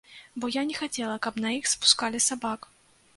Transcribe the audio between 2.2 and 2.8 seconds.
сабак.